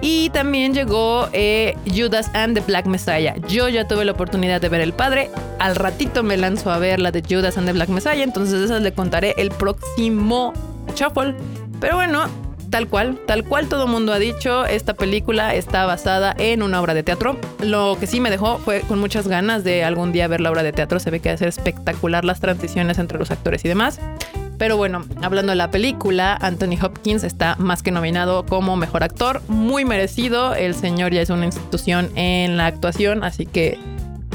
Y 0.00 0.30
también 0.30 0.72
llegó 0.72 1.28
eh, 1.32 1.76
Judas 1.92 2.30
and 2.34 2.54
the 2.54 2.60
Black 2.60 2.86
Messiah. 2.86 3.34
Yo 3.48 3.68
ya 3.68 3.88
tuve 3.88 4.04
la 4.04 4.12
oportunidad 4.12 4.60
de 4.60 4.68
ver 4.68 4.82
El 4.82 4.92
Padre. 4.92 5.30
Al 5.58 5.74
ratito 5.74 6.22
me 6.22 6.36
lanzo 6.36 6.70
a 6.70 6.78
ver 6.78 7.00
la 7.00 7.10
de 7.10 7.22
Judas 7.22 7.58
and 7.58 7.66
the 7.66 7.72
Black 7.72 7.88
Messiah. 7.88 8.22
Entonces 8.22 8.60
esas 8.60 8.82
le 8.82 8.92
contaré 8.92 9.34
el 9.38 9.50
próximo 9.50 10.52
shuffle. 10.94 11.34
Pero 11.80 11.96
bueno, 11.96 12.26
tal 12.74 12.88
cual, 12.88 13.20
tal 13.24 13.44
cual 13.44 13.68
todo 13.68 13.86
mundo 13.86 14.12
ha 14.12 14.18
dicho, 14.18 14.66
esta 14.66 14.94
película 14.94 15.54
está 15.54 15.86
basada 15.86 16.34
en 16.36 16.60
una 16.60 16.80
obra 16.80 16.92
de 16.92 17.04
teatro. 17.04 17.36
Lo 17.60 17.96
que 18.00 18.08
sí 18.08 18.18
me 18.18 18.30
dejó 18.30 18.58
fue 18.58 18.80
con 18.80 18.98
muchas 18.98 19.28
ganas 19.28 19.62
de 19.62 19.84
algún 19.84 20.10
día 20.10 20.26
ver 20.26 20.40
la 20.40 20.50
obra 20.50 20.64
de 20.64 20.72
teatro. 20.72 20.98
Se 20.98 21.08
ve 21.12 21.20
que 21.20 21.28
va 21.28 21.46
espectacular 21.46 22.24
las 22.24 22.40
transiciones 22.40 22.98
entre 22.98 23.16
los 23.16 23.30
actores 23.30 23.64
y 23.64 23.68
demás. 23.68 24.00
Pero 24.58 24.76
bueno, 24.76 25.04
hablando 25.22 25.50
de 25.50 25.56
la 25.56 25.70
película, 25.70 26.36
Anthony 26.40 26.76
Hopkins 26.82 27.22
está 27.22 27.54
más 27.60 27.84
que 27.84 27.92
nominado 27.92 28.44
como 28.44 28.74
mejor 28.74 29.04
actor, 29.04 29.40
muy 29.46 29.84
merecido. 29.84 30.56
El 30.56 30.74
señor 30.74 31.12
ya 31.12 31.22
es 31.22 31.30
una 31.30 31.44
institución 31.44 32.10
en 32.16 32.56
la 32.56 32.66
actuación, 32.66 33.22
así 33.22 33.46
que 33.46 33.78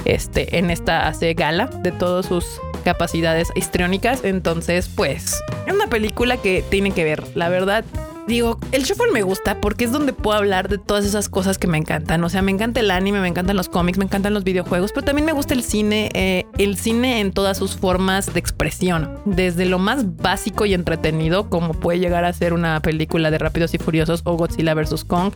este, 0.06 0.58
en 0.58 0.70
esta 0.70 1.10
hace 1.10 1.34
gala 1.34 1.66
de 1.66 1.92
todas 1.92 2.28
sus 2.28 2.46
capacidades 2.86 3.50
histriónicas. 3.56 4.24
Entonces, 4.24 4.88
pues, 4.88 5.44
es 5.68 5.74
una 5.74 5.88
película 5.88 6.38
que 6.38 6.64
tienen 6.70 6.94
que 6.94 7.04
ver. 7.04 7.22
La 7.36 7.50
verdad, 7.50 7.84
digo, 8.30 8.60
el 8.72 8.84
shuffle 8.84 9.12
me 9.12 9.24
gusta 9.24 9.60
porque 9.60 9.84
es 9.84 9.92
donde 9.92 10.14
puedo 10.14 10.38
hablar 10.38 10.70
de 10.70 10.78
todas 10.78 11.04
esas 11.04 11.28
cosas 11.28 11.58
que 11.58 11.68
me 11.68 11.78
encantan. 11.78 12.24
O 12.24 12.30
sea, 12.30 12.42
me 12.42 12.52
encanta 12.52 12.80
el 12.80 12.92
anime, 12.92 13.20
me 13.20 13.28
encantan 13.28 13.58
los 13.58 13.68
cómics, 13.68 13.98
me 13.98 14.06
encantan 14.06 14.34
los 14.34 14.46
videojuegos, 14.46 14.94
pero 14.94 15.06
también 15.06 15.26
me 15.26 15.34
gusta 15.34 15.54
el 15.54 15.64
cine, 15.64 16.10
eh, 16.14 16.46
el 16.58 16.78
cine 16.78 17.20
en 17.20 17.34
todas 17.34 17.58
sus 17.58 17.76
formas 17.76 18.34
de 18.34 18.40
expresión. 18.40 19.20
Desde 19.26 19.66
lo 19.66 19.80
más 19.80 20.16
básico 20.18 20.66
y 20.66 20.74
entretenido, 20.74 21.50
como 21.50 21.74
puede 21.74 22.00
llegar 22.00 22.24
a 22.24 22.32
ser 22.32 22.54
una 22.54 22.82
película 22.82 23.32
de 23.32 23.40
Rápidos 23.40 23.74
y 23.74 23.78
Furiosos 23.80 24.22
o 24.24 24.38
Godzilla 24.38 24.74
vs. 24.74 25.04
Kong, 25.04 25.34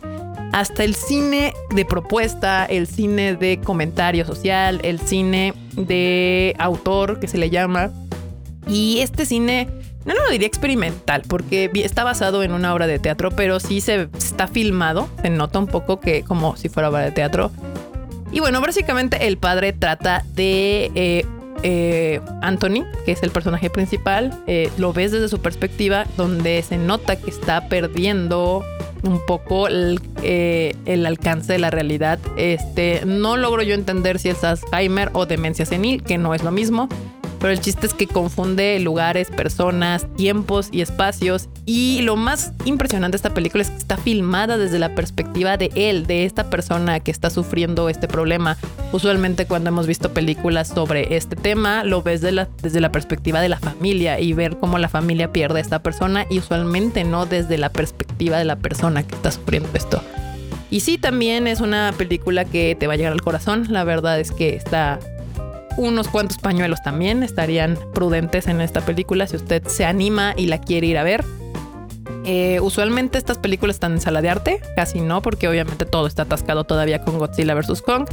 hasta 0.52 0.84
el 0.84 0.94
cine 0.94 1.52
de 1.74 1.84
propuesta, 1.84 2.64
el 2.64 2.86
cine 2.86 3.34
de 3.34 3.58
comentario 3.58 4.24
social, 4.24 4.80
el 4.84 5.00
cine 5.00 5.52
de 5.72 6.54
autor 6.58 7.18
que 7.18 7.26
se 7.26 7.38
le 7.38 7.50
llama. 7.50 7.90
Y 8.68 9.00
este 9.00 9.26
cine 9.26 9.68
no, 10.04 10.14
lo 10.14 10.30
diría 10.30 10.46
experimental, 10.46 11.22
porque 11.26 11.70
está 11.74 12.04
basado 12.04 12.42
en 12.42 12.52
una 12.52 12.74
obra 12.74 12.86
de 12.86 12.98
teatro, 12.98 13.30
pero 13.30 13.58
sí 13.58 13.80
se 13.80 14.08
está 14.16 14.46
filmado, 14.46 15.08
se 15.22 15.30
nota 15.30 15.58
un 15.58 15.66
poco 15.66 16.00
que 16.00 16.22
como 16.22 16.56
si 16.56 16.68
fuera 16.68 16.90
obra 16.90 17.00
de 17.00 17.10
teatro. 17.10 17.50
Y 18.30 18.40
bueno, 18.40 18.60
básicamente 18.60 19.26
el 19.26 19.38
padre 19.38 19.72
trata 19.72 20.24
de 20.34 20.90
eh, 20.94 21.24
eh, 21.62 22.20
Anthony, 22.42 22.84
que 23.06 23.12
es 23.12 23.22
el 23.22 23.30
personaje 23.30 23.70
principal, 23.70 24.38
eh, 24.46 24.70
lo 24.76 24.92
ves 24.92 25.12
desde 25.12 25.28
su 25.28 25.40
perspectiva, 25.40 26.06
donde 26.16 26.62
se 26.62 26.76
nota 26.76 27.16
que 27.16 27.30
está 27.30 27.68
perdiendo 27.68 28.62
un 29.04 29.24
poco 29.24 29.68
el, 29.68 30.00
alcance 31.06 31.52
de 31.52 31.58
la 31.58 31.70
realidad. 31.70 32.18
Este, 32.36 33.02
no 33.06 33.36
logro 33.36 33.62
yo 33.62 33.74
entender 33.74 34.18
si 34.18 34.30
es 34.30 34.44
Alzheimer 34.44 35.10
o 35.12 35.26
demencia 35.26 35.64
senil, 35.64 36.02
que 36.02 36.18
no 36.18 36.34
es 36.34 36.42
lo 36.42 36.50
mismo 36.50 36.88
pero 37.44 37.52
el 37.52 37.60
chiste 37.60 37.86
es 37.86 37.92
que 37.92 38.06
confunde 38.06 38.80
lugares, 38.80 39.28
personas, 39.28 40.06
tiempos 40.16 40.70
y 40.72 40.80
espacios. 40.80 41.50
Y 41.66 42.00
lo 42.00 42.16
más 42.16 42.54
impresionante 42.64 43.12
de 43.12 43.16
esta 43.16 43.34
película 43.34 43.62
es 43.62 43.68
que 43.68 43.76
está 43.76 43.98
filmada 43.98 44.56
desde 44.56 44.78
la 44.78 44.94
perspectiva 44.94 45.58
de 45.58 45.70
él, 45.74 46.06
de 46.06 46.24
esta 46.24 46.48
persona 46.48 47.00
que 47.00 47.10
está 47.10 47.28
sufriendo 47.28 47.90
este 47.90 48.08
problema. 48.08 48.56
Usualmente 48.92 49.44
cuando 49.44 49.68
hemos 49.68 49.86
visto 49.86 50.14
películas 50.14 50.68
sobre 50.68 51.18
este 51.18 51.36
tema, 51.36 51.84
lo 51.84 52.02
ves 52.02 52.22
desde 52.22 52.80
la 52.80 52.90
perspectiva 52.90 53.42
de 53.42 53.50
la 53.50 53.58
familia 53.58 54.18
y 54.20 54.32
ver 54.32 54.56
cómo 54.56 54.78
la 54.78 54.88
familia 54.88 55.30
pierde 55.30 55.58
a 55.58 55.60
esta 55.60 55.82
persona 55.82 56.24
y 56.30 56.38
usualmente 56.38 57.04
no 57.04 57.26
desde 57.26 57.58
la 57.58 57.68
perspectiva 57.68 58.38
de 58.38 58.46
la 58.46 58.56
persona 58.56 59.02
que 59.02 59.16
está 59.16 59.30
sufriendo 59.30 59.68
esto. 59.74 60.02
Y 60.70 60.80
sí, 60.80 60.96
también 60.96 61.46
es 61.46 61.60
una 61.60 61.92
película 61.98 62.46
que 62.46 62.74
te 62.74 62.86
va 62.86 62.94
a 62.94 62.96
llegar 62.96 63.12
al 63.12 63.20
corazón. 63.20 63.66
La 63.68 63.84
verdad 63.84 64.18
es 64.18 64.32
que 64.32 64.56
está 64.56 64.98
unos 65.76 66.08
cuantos 66.08 66.38
pañuelos 66.38 66.82
también 66.82 67.22
estarían 67.22 67.78
prudentes 67.92 68.46
en 68.46 68.60
esta 68.60 68.80
película 68.80 69.26
si 69.26 69.36
usted 69.36 69.66
se 69.66 69.84
anima 69.84 70.34
y 70.36 70.46
la 70.46 70.60
quiere 70.60 70.86
ir 70.86 70.98
a 70.98 71.02
ver. 71.02 71.24
Eh, 72.26 72.58
usualmente 72.60 73.18
estas 73.18 73.38
películas 73.38 73.76
están 73.76 73.92
en 73.92 74.00
sala 74.00 74.22
de 74.22 74.30
arte, 74.30 74.60
casi 74.76 75.00
no, 75.00 75.20
porque 75.20 75.46
obviamente 75.46 75.84
todo 75.84 76.06
está 76.06 76.22
atascado 76.22 76.64
todavía 76.64 77.02
con 77.02 77.18
Godzilla 77.18 77.54
vs. 77.54 77.82
Kong. 77.82 78.08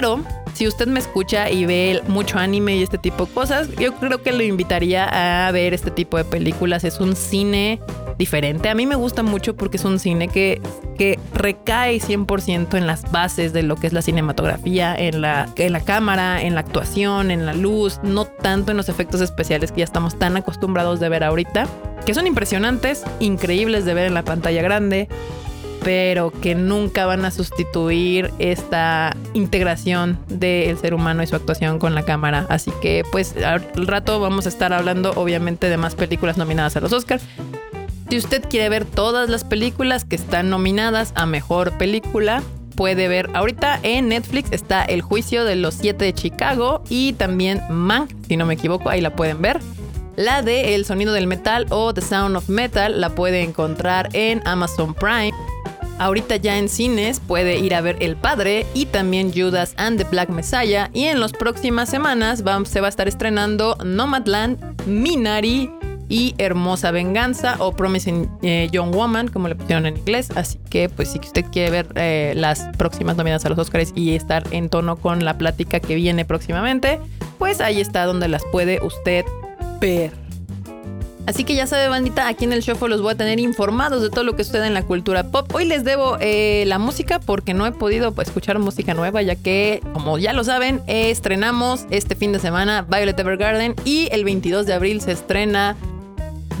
Pero 0.00 0.24
si 0.54 0.66
usted 0.66 0.86
me 0.86 0.98
escucha 0.98 1.50
y 1.50 1.66
ve 1.66 2.00
mucho 2.08 2.38
anime 2.38 2.74
y 2.74 2.82
este 2.82 2.96
tipo 2.96 3.26
de 3.26 3.32
cosas, 3.34 3.68
yo 3.76 3.92
creo 3.96 4.22
que 4.22 4.32
lo 4.32 4.42
invitaría 4.42 5.04
a 5.46 5.52
ver 5.52 5.74
este 5.74 5.90
tipo 5.90 6.16
de 6.16 6.24
películas. 6.24 6.84
Es 6.84 7.00
un 7.00 7.14
cine 7.14 7.82
diferente. 8.16 8.70
A 8.70 8.74
mí 8.74 8.86
me 8.86 8.94
gusta 8.94 9.22
mucho 9.22 9.54
porque 9.54 9.76
es 9.76 9.84
un 9.84 9.98
cine 9.98 10.28
que, 10.28 10.62
que 10.96 11.18
recae 11.34 12.00
100% 12.00 12.78
en 12.78 12.86
las 12.86 13.12
bases 13.12 13.52
de 13.52 13.62
lo 13.62 13.76
que 13.76 13.88
es 13.88 13.92
la 13.92 14.00
cinematografía, 14.00 14.96
en 14.96 15.20
la, 15.20 15.50
en 15.56 15.74
la 15.74 15.80
cámara, 15.80 16.40
en 16.40 16.54
la 16.54 16.60
actuación, 16.60 17.30
en 17.30 17.44
la 17.44 17.52
luz, 17.52 18.00
no 18.02 18.24
tanto 18.24 18.70
en 18.70 18.78
los 18.78 18.88
efectos 18.88 19.20
especiales 19.20 19.70
que 19.70 19.80
ya 19.80 19.84
estamos 19.84 20.18
tan 20.18 20.34
acostumbrados 20.34 20.98
de 20.98 21.10
ver 21.10 21.24
ahorita, 21.24 21.66
que 22.06 22.14
son 22.14 22.26
impresionantes, 22.26 23.04
increíbles 23.18 23.84
de 23.84 23.92
ver 23.92 24.06
en 24.06 24.14
la 24.14 24.22
pantalla 24.22 24.62
grande 24.62 25.10
pero 25.82 26.30
que 26.30 26.54
nunca 26.54 27.06
van 27.06 27.24
a 27.24 27.30
sustituir 27.30 28.30
esta 28.38 29.16
integración 29.34 30.18
del 30.28 30.76
ser 30.78 30.94
humano 30.94 31.22
y 31.22 31.26
su 31.26 31.36
actuación 31.36 31.78
con 31.78 31.94
la 31.94 32.04
cámara. 32.04 32.46
Así 32.48 32.70
que 32.82 33.04
pues 33.10 33.34
al 33.36 33.86
rato 33.86 34.20
vamos 34.20 34.46
a 34.46 34.48
estar 34.48 34.72
hablando 34.72 35.12
obviamente 35.16 35.68
de 35.68 35.76
más 35.76 35.94
películas 35.94 36.36
nominadas 36.36 36.76
a 36.76 36.80
los 36.80 36.92
Oscars. 36.92 37.22
Si 38.10 38.18
usted 38.18 38.42
quiere 38.48 38.68
ver 38.68 38.84
todas 38.84 39.28
las 39.28 39.44
películas 39.44 40.04
que 40.04 40.16
están 40.16 40.50
nominadas 40.50 41.12
a 41.14 41.26
mejor 41.26 41.78
película, 41.78 42.42
puede 42.74 43.08
ver 43.08 43.30
ahorita 43.34 43.78
en 43.82 44.08
Netflix 44.08 44.50
está 44.52 44.82
El 44.82 45.02
juicio 45.02 45.44
de 45.44 45.54
los 45.54 45.74
siete 45.74 46.06
de 46.06 46.14
Chicago 46.14 46.82
y 46.88 47.12
también 47.12 47.62
Mank, 47.70 48.10
si 48.26 48.36
no 48.36 48.46
me 48.46 48.54
equivoco, 48.54 48.90
ahí 48.90 49.00
la 49.00 49.14
pueden 49.14 49.40
ver. 49.40 49.60
La 50.16 50.42
de 50.42 50.74
El 50.74 50.84
sonido 50.84 51.12
del 51.12 51.26
metal 51.26 51.66
o 51.70 51.94
The 51.94 52.02
Sound 52.02 52.36
of 52.36 52.48
Metal 52.48 53.00
la 53.00 53.10
puede 53.10 53.42
encontrar 53.42 54.08
en 54.12 54.42
Amazon 54.46 54.92
Prime. 54.92 55.32
Ahorita 56.00 56.36
ya 56.36 56.56
en 56.56 56.70
cines 56.70 57.20
puede 57.20 57.58
ir 57.58 57.74
a 57.74 57.82
ver 57.82 57.98
El 58.00 58.16
Padre 58.16 58.64
y 58.72 58.86
también 58.86 59.32
Judas 59.34 59.74
and 59.76 59.98
the 59.98 60.04
Black 60.04 60.30
Messiah. 60.30 60.88
Y 60.94 61.04
en 61.04 61.20
las 61.20 61.32
próximas 61.32 61.90
semanas 61.90 62.42
se 62.64 62.80
va 62.80 62.86
a 62.86 62.88
estar 62.88 63.06
estrenando 63.06 63.76
Nomadland, 63.84 64.58
Minari, 64.86 65.70
y 66.08 66.34
Hermosa 66.38 66.90
Venganza 66.90 67.54
o 67.60 67.72
Promising 67.72 68.28
eh, 68.42 68.68
Young 68.72 68.92
Woman, 68.92 69.28
como 69.28 69.46
le 69.46 69.54
pusieron 69.54 69.86
en 69.86 69.96
inglés. 69.98 70.30
Así 70.34 70.58
que, 70.68 70.88
pues, 70.88 71.12
si 71.12 71.20
usted 71.20 71.44
quiere 71.52 71.70
ver 71.70 71.88
eh, 71.94 72.32
las 72.34 72.66
próximas 72.76 73.16
nominadas 73.16 73.46
a 73.46 73.48
los 73.50 73.58
Oscars 73.58 73.92
y 73.94 74.16
estar 74.16 74.42
en 74.50 74.70
tono 74.70 74.96
con 74.96 75.24
la 75.24 75.38
plática 75.38 75.80
que 75.80 75.94
viene 75.94 76.24
próximamente, 76.24 76.98
pues 77.38 77.60
ahí 77.60 77.80
está 77.80 78.06
donde 78.06 78.26
las 78.26 78.42
puede 78.50 78.84
usted 78.84 79.24
ver. 79.80 80.29
Así 81.26 81.44
que 81.44 81.54
ya 81.54 81.66
sabe, 81.66 81.88
bandita, 81.88 82.26
aquí 82.26 82.44
en 82.44 82.52
el 82.52 82.62
show 82.62 82.76
los 82.88 83.02
voy 83.02 83.12
a 83.12 83.14
tener 83.14 83.38
informados 83.38 84.02
de 84.02 84.10
todo 84.10 84.24
lo 84.24 84.34
que 84.34 84.44
sucede 84.44 84.66
en 84.66 84.74
la 84.74 84.82
cultura 84.82 85.30
pop. 85.30 85.52
Hoy 85.54 85.64
les 85.64 85.84
debo 85.84 86.16
eh, 86.20 86.64
la 86.66 86.78
música 86.78 87.20
porque 87.20 87.54
no 87.54 87.66
he 87.66 87.72
podido 87.72 88.12
pues, 88.12 88.28
escuchar 88.28 88.58
música 88.58 88.94
nueva, 88.94 89.22
ya 89.22 89.36
que, 89.36 89.80
como 89.92 90.18
ya 90.18 90.32
lo 90.32 90.42
saben, 90.44 90.82
estrenamos 90.86 91.86
este 91.90 92.16
fin 92.16 92.32
de 92.32 92.40
semana 92.40 92.82
Violet 92.82 93.18
Evergarden 93.18 93.74
y 93.84 94.08
el 94.12 94.24
22 94.24 94.66
de 94.66 94.72
abril 94.72 95.00
se 95.00 95.12
estrena 95.12 95.76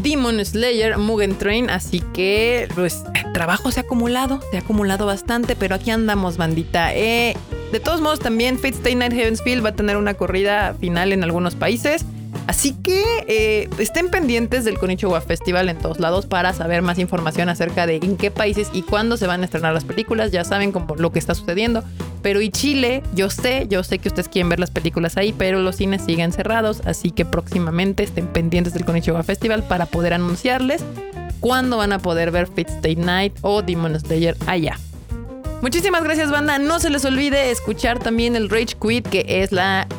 Demon 0.02 0.44
Slayer, 0.44 0.98
Mugen 0.98 1.36
Train. 1.36 1.70
Así 1.70 2.00
que, 2.12 2.68
pues, 2.74 3.02
trabajo 3.32 3.70
se 3.70 3.80
ha 3.80 3.82
acumulado, 3.82 4.40
se 4.50 4.58
ha 4.58 4.60
acumulado 4.60 5.06
bastante, 5.06 5.56
pero 5.56 5.74
aquí 5.74 5.90
andamos, 5.90 6.36
bandita. 6.36 6.94
Eh, 6.94 7.36
de 7.72 7.80
todos 7.80 8.00
modos, 8.00 8.20
también 8.20 8.56
Fate 8.56 8.76
Stay 8.76 8.94
Night 8.94 9.12
Heavensfield 9.12 9.64
va 9.64 9.70
a 9.70 9.74
tener 9.74 9.96
una 9.96 10.14
corrida 10.14 10.74
final 10.74 11.12
en 11.12 11.24
algunos 11.24 11.54
países. 11.54 12.04
Así 12.50 12.72
que 12.72 13.04
eh, 13.28 13.70
estén 13.78 14.10
pendientes 14.10 14.64
del 14.64 14.76
Konichiwa 14.76 15.20
Festival 15.20 15.68
en 15.68 15.78
todos 15.78 16.00
lados 16.00 16.26
para 16.26 16.52
saber 16.52 16.82
más 16.82 16.98
información 16.98 17.48
acerca 17.48 17.86
de 17.86 18.00
en 18.02 18.16
qué 18.16 18.32
países 18.32 18.70
y 18.72 18.82
cuándo 18.82 19.16
se 19.16 19.28
van 19.28 19.42
a 19.42 19.44
estrenar 19.44 19.72
las 19.72 19.84
películas. 19.84 20.32
Ya 20.32 20.42
saben 20.42 20.72
como 20.72 20.96
lo 20.96 21.12
que 21.12 21.20
está 21.20 21.36
sucediendo. 21.36 21.84
Pero 22.22 22.40
y 22.40 22.50
Chile, 22.50 23.04
yo 23.14 23.30
sé, 23.30 23.68
yo 23.68 23.84
sé 23.84 24.00
que 24.00 24.08
ustedes 24.08 24.26
quieren 24.26 24.48
ver 24.48 24.58
las 24.58 24.72
películas 24.72 25.16
ahí, 25.16 25.32
pero 25.32 25.60
los 25.60 25.76
cines 25.76 26.02
siguen 26.02 26.32
cerrados. 26.32 26.82
Así 26.86 27.12
que 27.12 27.24
próximamente 27.24 28.02
estén 28.02 28.26
pendientes 28.26 28.74
del 28.74 28.84
Konichiwa 28.84 29.22
Festival 29.22 29.62
para 29.62 29.86
poder 29.86 30.12
anunciarles 30.12 30.82
cuándo 31.38 31.76
van 31.76 31.92
a 31.92 32.00
poder 32.00 32.32
ver 32.32 32.48
Fit 32.48 32.68
State 32.68 32.96
Night 32.96 33.32
o 33.42 33.62
Demon 33.62 33.96
Slayer 34.00 34.36
allá. 34.48 34.76
Muchísimas 35.62 36.02
gracias, 36.02 36.30
banda. 36.30 36.58
No 36.58 36.78
se 36.80 36.88
les 36.88 37.04
olvide 37.04 37.50
escuchar 37.50 37.98
también 37.98 38.34
el 38.34 38.48
Rage 38.48 38.76
Quit, 38.80 39.06
que 39.06 39.24
es 39.28 39.50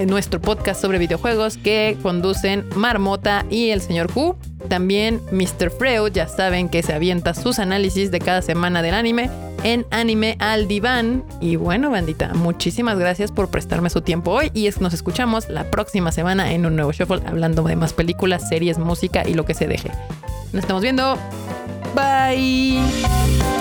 nuestro 0.08 0.42
podcast 0.42 0.82
sobre 0.82 0.98
videojuegos 0.98 1.58
que 1.58 1.98
conducen 2.02 2.66
Marmota 2.76 3.46
y 3.50 3.70
el 3.70 3.82
señor 3.82 4.12
Q. 4.12 4.36
También 4.70 5.22
Mr. 5.32 5.70
Freud, 5.70 6.12
ya 6.14 6.28
saben 6.28 6.70
que 6.70 6.82
se 6.82 6.94
avienta 6.94 7.34
sus 7.34 7.60
análisis 7.60 8.10
de 8.10 8.20
cada 8.20 8.42
semana 8.42 8.82
del 8.82 8.96
anime 8.96 9.30
en 9.64 9.86
Anime 9.92 10.36
al 10.40 10.68
Diván. 10.68 11.24
Y 11.40 11.58
bueno, 11.58 11.92
bandita, 11.92 12.34
muchísimas 12.34 12.98
gracias 12.98 13.32
por 13.32 13.50
prestarme 13.50 13.90
su 13.90 14.02
tiempo 14.02 14.32
hoy 14.32 14.50
y 14.54 14.68
nos 14.80 14.94
escuchamos 14.94 15.50
la 15.50 15.70
próxima 15.70 16.12
semana 16.12 16.54
en 16.54 16.66
un 16.66 16.76
nuevo 16.76 16.92
shuffle 16.92 17.22
hablando 17.28 17.62
de 17.64 17.76
más 17.76 17.94
películas, 17.94 18.50
series, 18.50 18.80
música 18.80 19.28
y 19.28 19.36
lo 19.36 19.46
que 19.46 19.54
se 19.54 19.68
deje. 19.68 19.92
Nos 20.54 20.64
estamos 20.64 20.82
viendo. 20.82 21.18
Bye. 21.96 23.61